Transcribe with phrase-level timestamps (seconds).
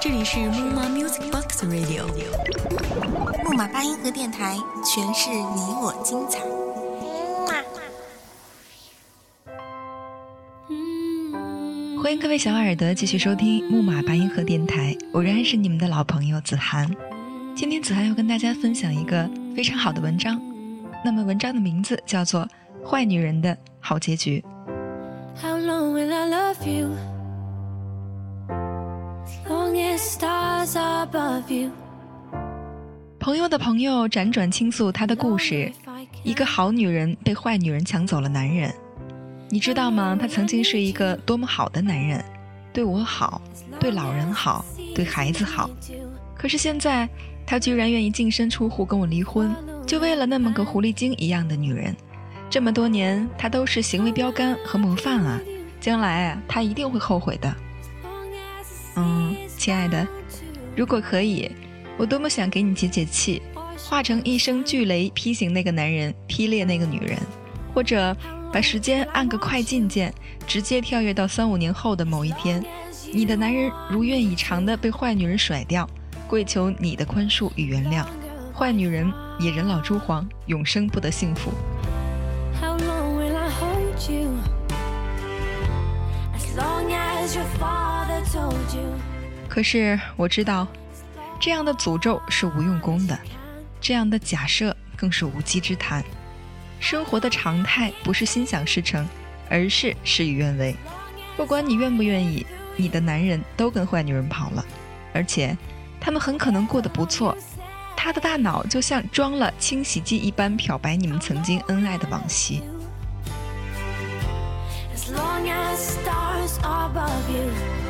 [0.00, 2.06] 这里是木马 Music Box Radio，
[3.44, 6.40] 木马八音盒电台，诠释你我精彩。
[12.02, 16.90] 欢迎各位小耳朵继续收听木马八音盒电台，我仍然是你们的老朋友子涵。
[17.54, 20.40] 今天子涵要跟大家分享一个非常好的文章，
[21.04, 22.48] 那么文章的名字叫做
[22.88, 24.42] 《坏女人的好结局》。
[25.42, 27.19] How long will I love you?
[33.20, 35.70] 朋友的朋友辗转倾诉他的故事：
[36.24, 38.74] 一个好女人被坏女人抢走了男人。
[39.48, 40.16] 你知道吗？
[40.20, 42.24] 他曾经是一个多么好的男人，
[42.72, 43.40] 对我好，
[43.78, 44.64] 对老人好，
[44.94, 45.70] 对孩子好。
[46.34, 47.08] 可是现在，
[47.46, 49.54] 他居然愿意净身出户跟我离婚，
[49.86, 51.94] 就为了那么个狐狸精一样的女人。
[52.48, 55.40] 这么多年，他都是行为标杆和模范啊！
[55.80, 57.54] 将来啊，他一定会后悔的。
[58.96, 59.36] 嗯，
[59.70, 60.04] 亲爱的，
[60.74, 61.48] 如果可以，
[61.96, 63.40] 我多么想给你解解气，
[63.78, 67.16] 化成一声巨雷劈醒那个男人，劈裂那个女人，
[67.72, 68.16] 或者
[68.52, 70.12] 把时间按个快进键，
[70.44, 72.60] 直接跳跃到三五年后的某一天，
[73.14, 75.88] 你的男人如愿以偿的被坏女人甩掉，
[76.26, 78.04] 跪求你的宽恕与原谅，
[78.52, 81.52] 坏女人也人老珠黄，永生不得幸福。
[82.60, 84.32] How long will I hold you?
[86.34, 89.19] As long as your father told you.
[89.50, 90.66] 可是我知道，
[91.40, 93.18] 这样的诅咒是无用功的，
[93.80, 96.04] 这样的假设更是无稽之谈。
[96.78, 99.06] 生活的常态不是心想事成，
[99.50, 100.74] 而是事与愿违。
[101.36, 104.64] 不管你愿不愿意，你的男人都跟坏女人跑了，
[105.12, 105.56] 而且
[106.00, 107.36] 他们很可能过得不错。
[107.96, 112.62] 他的大脑就像装了清洗剂一般，漂白你们曾经恩爱的往昔。
[114.94, 117.89] As long as stars above you.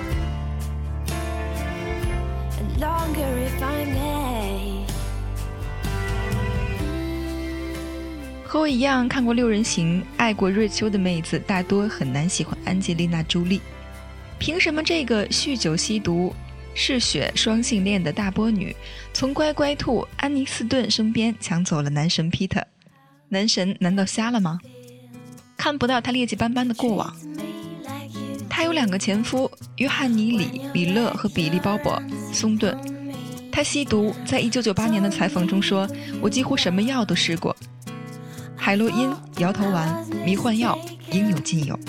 [2.80, 4.86] Longer if I may.
[8.42, 13.60] 和我一样看过《六人行》、爱过瑞秋的妹子，大多很难喜欢安吉丽娜·朱莉。
[14.38, 16.34] 凭什么这个酗酒吸毒、
[16.74, 18.74] 嗜血双性恋的大波女，
[19.12, 22.64] 从乖乖兔安妮斯顿身边抢走了男神 Peter？？
[23.28, 24.58] 男神难道瞎了吗？
[25.58, 27.14] 看不到他劣迹斑斑的过往。
[28.60, 31.98] 他有两个前夫：约翰尼里、里勒和比利·鲍勃·
[32.30, 32.76] 松顿。
[33.50, 35.88] 他吸毒，在一九九八年的采访中说
[36.20, 37.56] ：“我几乎什么药都试过。”
[38.54, 40.78] 海洛因、摇头丸、迷幻药
[41.10, 41.80] 应有尽有。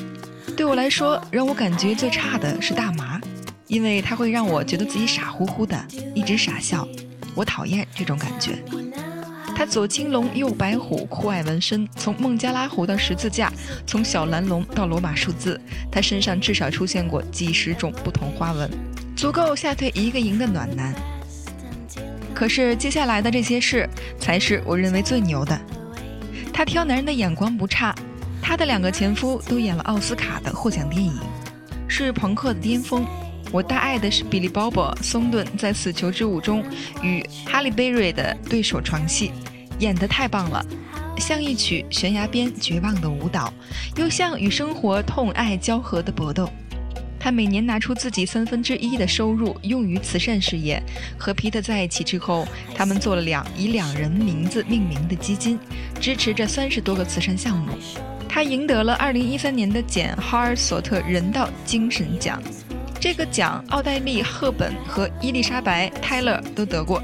[0.56, 3.20] 对我来说，让我感觉最差的是大麻，
[3.68, 5.78] 因为它会让我觉得自己傻乎乎的，
[6.16, 6.88] 一直傻笑。
[7.36, 8.64] 我讨厌这种感觉。
[9.62, 13.54] 他左青龙，右白虎，酷爱纹身，从孟加拉虎到十字架，
[13.86, 15.62] 从小蓝龙到罗马数字，
[15.92, 18.68] 他身上至少出现过几十种不同花纹，
[19.16, 20.96] 足够吓退一个营的暖男。
[22.34, 23.88] 可是接下来的这些事，
[24.20, 25.56] 才是我认为最牛的。
[26.52, 27.94] 他挑男人的眼光不差，
[28.42, 31.14] 他的两个前夫都演了奥斯卡的获奖电影，
[31.88, 33.06] 是朋克的巅峰。
[33.52, 36.64] 我大爱的是比利·鲍勃·松顿在《死囚之舞》中
[37.04, 39.30] 与哈利·贝瑞的对手床戏，
[39.82, 40.64] 演得太棒了，
[41.18, 43.52] 像一曲悬崖边绝望的舞蹈，
[43.96, 46.48] 又像与生活痛爱交合的搏斗。
[47.20, 50.82] 他每年拿出自己三分之一的收入用于慈善事业。
[51.18, 55.60] 和皮特在一起之后，他们做了两以两人名字命名的基金，
[56.00, 57.74] 支持着三十多个慈善项目。
[58.28, 62.42] 他赢得了2013年的简·哈尔索特人道精神奖，
[63.00, 67.04] 这个奖奥黛丽·赫本和伊丽莎白·泰勒都得过。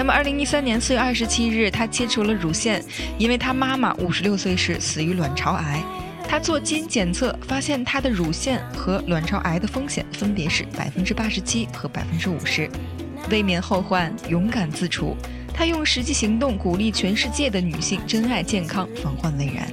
[0.00, 2.82] 那么，2013年4月27日，他切除了乳腺，
[3.18, 5.84] 因为他妈妈56岁时死于卵巢癌。
[6.26, 12.66] 他做基因检测，发现他的乳腺和卵巢癌的风险分别是百分之八十七和百分之五十，
[13.30, 15.14] 未免后患，勇敢自处。
[15.52, 19.70] 他用实际行动鼓励全世界的女性珍爱健康，防患未然。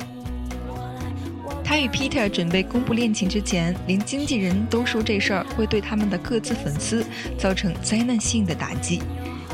[1.63, 7.05] 他与 Peter 准备公布恋情之前，连经纪人都说这事儿会对他们的各自粉丝
[7.37, 9.01] 造成灾难性的打击，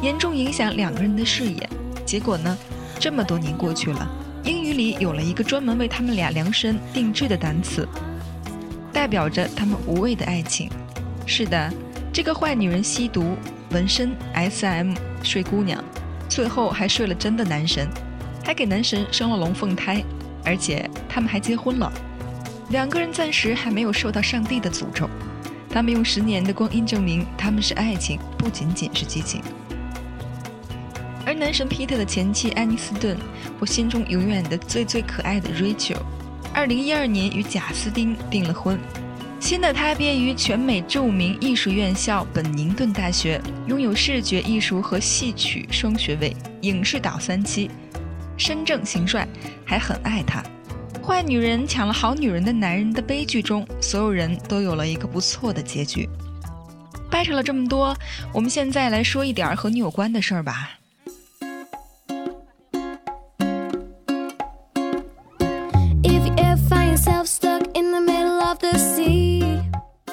[0.03, 1.69] 严重影响两个人的事业。
[2.05, 2.57] 结果呢？
[3.00, 4.07] 这么多年过去了。
[4.44, 7.88] 英语里有了一个专门为他们俩量身定制的单词，
[8.91, 10.69] 代表着他们无畏的爱情。
[11.25, 11.73] 是的，
[12.11, 13.38] 这个坏女人吸毒、
[13.71, 15.81] 纹身、SM、睡姑娘，
[16.27, 17.88] 最后还睡了真的男神，
[18.44, 20.03] 还给男神生了龙凤胎，
[20.44, 21.89] 而且他们还结婚了。
[22.69, 25.09] 两个人暂时还没有受到上帝的诅咒，
[25.69, 29.41] 他们用十年的光阴证明他们是爱情，不仅仅是激情。
[31.33, 33.18] 男神皮特的前妻安妮斯顿，
[33.59, 35.97] 我心中永远的最最可爱的 Rachel，
[36.53, 38.80] 二零一二年与贾斯汀订了婚。
[39.39, 47.69] 新的他毕业于全美著名艺术院校本宁顿大学，拥有视觉艺术和戏曲双学位，影视导三期，
[48.38, 49.27] 身正形帅，
[49.65, 50.41] 还很爱她。
[51.06, 56.07] 坏女人抢了好女人的男人的悲剧中，所有人都有了一个不错的结局。
[57.12, 57.94] 掰扯了这么多，
[58.33, 60.79] 我们现在来说一点和你有关的事儿吧。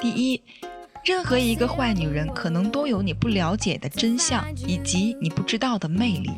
[0.01, 0.41] 第一，
[1.05, 6.31] 任何一个坏女人可能都有你不了解的真相以及你不知道的魅力。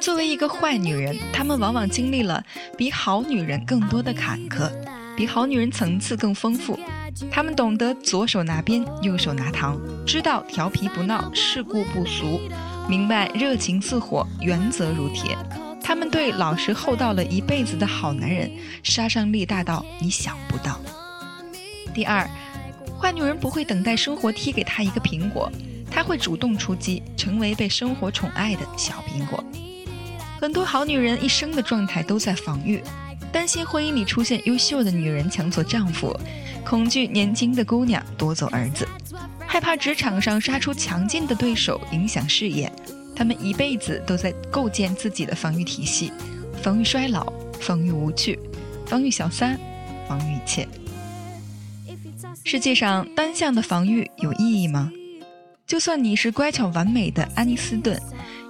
[0.00, 2.42] 作为一个坏女人，她们往往经历了
[2.78, 4.70] 比好女人更多的坎坷，
[5.14, 6.80] 比好女人层次更丰富。
[7.30, 12.40] 她们懂得左手拿鞭，右手拿糖，知道调皮不闹，世故不俗，
[12.88, 15.36] 明白热情似火，原则如铁。
[15.82, 18.50] 她们对老实厚道了一辈子的好男人，
[18.82, 20.80] 杀伤力大到你想不到。
[21.94, 22.28] 第二，
[23.00, 25.50] 坏女人不会等待生活踢给她一个苹果，
[25.90, 29.42] 她会主动出击，成为被生活宠爱的小苹果。
[30.40, 32.82] 很多好女人一生的状态都在防御，
[33.30, 36.18] 担心婚姻里出现优秀的女人抢走丈夫，
[36.64, 38.88] 恐惧年轻的姑娘夺走儿子，
[39.46, 42.72] 害怕职场上杀出强劲的对手影响事业。
[43.14, 46.12] 她们一辈子都在构建自己的防御体系，
[46.62, 48.38] 防御衰老，防御无趣，
[48.86, 49.56] 防御小三，
[50.08, 50.66] 防御一切。
[52.44, 54.90] 世界上单向的防御有意义吗？
[55.66, 58.00] 就算你是乖巧完美的安妮斯顿，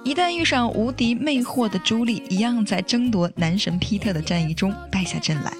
[0.03, 5.53] 一旦遇上无敌魅惑的朱莉，一样在争夺男神皮特的战役中败下阵来。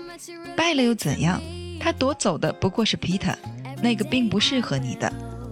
[0.56, 1.42] 败了又怎样？
[1.80, 3.38] 他夺走的不过是皮特，
[3.82, 5.12] 那个并不适合你的，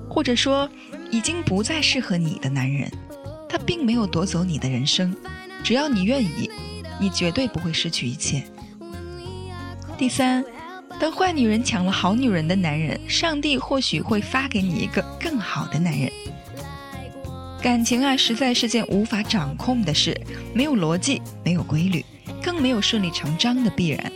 [0.09, 0.69] 或者说
[1.11, 2.91] 已经不再适合你的男人。
[3.47, 5.15] 他并没有夺走你的人生，
[5.63, 6.49] 只要你愿意，
[6.99, 8.43] 你绝对不会失去一切。
[9.97, 10.43] 第三，
[11.01, 16.07] 当坏女人抢了好女人的男人，上帝或许会发给你一个更好的男人。
[17.59, 20.15] 感情啊，实在是件无法掌控的事，
[20.53, 22.05] 没有逻辑，没有规律，
[22.43, 24.11] 更没有顺理成章的必然。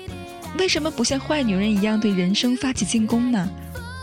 [0.59, 3.49] 为什么不像坏女人一样对人生发起进攻呢？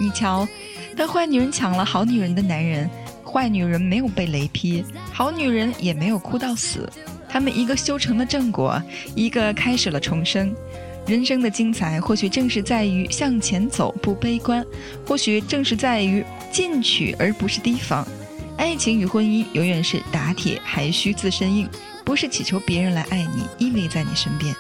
[0.01, 0.49] 你瞧，
[0.97, 2.91] 当坏女人抢了好女人的男人，
[3.25, 6.91] 坏女人没有被雷劈，好女人也没有哭到死，
[7.29, 8.83] 他们一个修成了正果，
[9.15, 10.53] 一个开始了重生。
[11.07, 14.65] 人生的精彩，或许正是在于向前走不悲观，
[15.07, 18.07] 或许正是在于进取而不是提防。
[18.57, 21.69] 爱情与婚姻永远是打铁还需自身硬，
[22.05, 24.55] 不是祈求别人来爱你，依偎在你身边。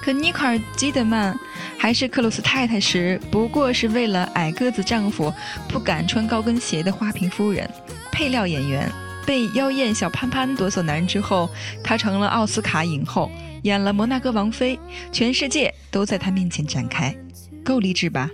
[0.00, 1.36] 可尼可尔·基德曼
[1.76, 5.32] 还是克鲁斯太太时，不过是为了矮个子丈夫
[5.68, 7.68] 不敢穿高跟鞋的花瓶夫人。
[8.12, 8.90] 配料演员
[9.26, 11.50] 被妖艳小潘潘夺走男人之后，
[11.82, 13.30] 她成了奥斯卡影后，
[13.62, 14.78] 演了摩纳哥王妃，
[15.12, 17.14] 全世界都在她面前展开，
[17.64, 18.30] 够励志吧？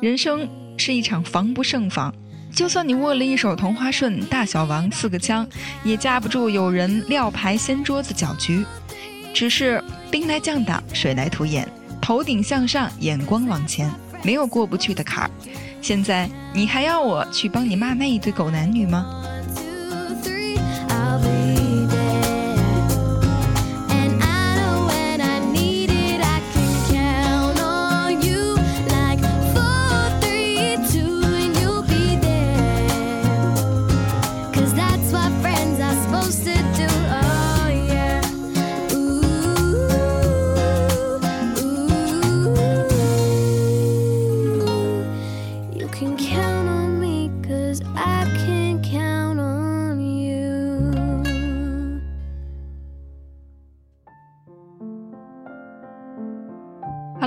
[0.00, 2.14] 人生是一场防不胜防，
[2.54, 5.46] 就算你握了一手同花顺、大小王四个枪，
[5.82, 8.64] 也架不住有人撂牌掀桌子搅局。
[9.34, 11.68] 只是兵来将挡，水来土掩，
[12.00, 13.90] 头顶向上，眼光往前，
[14.22, 15.30] 没有过不去的坎儿。
[15.80, 19.06] 现在你还要我去帮你骂那一对狗男女吗？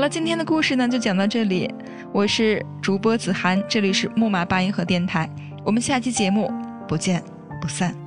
[0.01, 1.71] 好了，今天的故事呢就讲到这里。
[2.11, 5.29] 我是主播子涵，这里是木马八音盒电台。
[5.63, 6.51] 我们下期节目
[6.87, 7.23] 不见
[7.61, 8.00] 不散。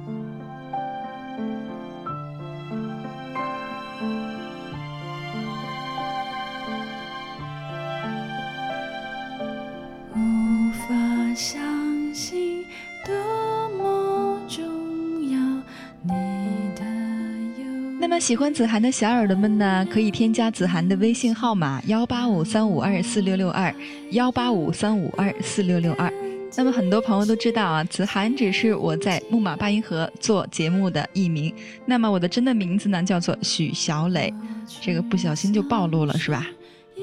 [18.15, 23.75] 么喜欢子涵的小耳朵们呢，可以添加子涵的微信号码幺八五三五二四六六二
[24.13, 26.13] 幺八五三五二四六六二。
[26.57, 31.53] 那么很多朋友都知道啊，子涵只是我在木马八音盒做节目的艺名。
[31.87, 34.33] 那么我的真的名字呢，叫做许小磊，
[34.81, 36.47] 这个不小心就暴露了，是吧？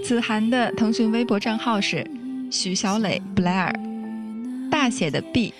[0.06, 2.10] 子涵的腾讯微博账号是
[2.50, 3.74] 许小磊 Blair，
[4.70, 5.54] 大写的 B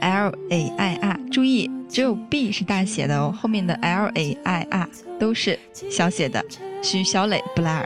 [0.00, 4.88] L A I R，注意只有 B 是大写的哦，后面的 L A I R
[5.18, 5.58] 都是
[5.90, 6.44] 小写的。
[6.82, 7.84] 许小磊 Blair。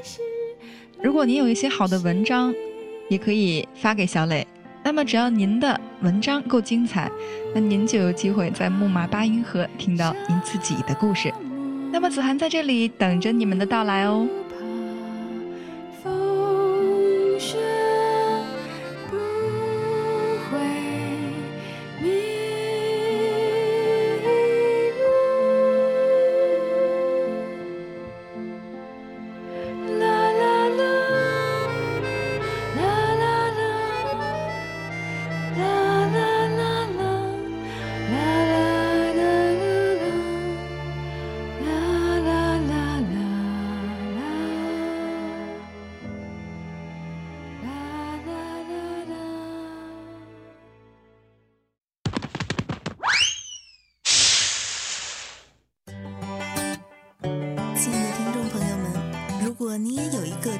[1.02, 2.52] 如果您有一些好的文章，
[3.08, 4.46] 也可以发给小磊。
[4.82, 7.10] 那么只要您的文章够精彩，
[7.54, 11.32] 那您就有机会在木马八音盒听到您自己的故事。
[11.92, 14.26] 那么子涵在这里等着你们的到来哦。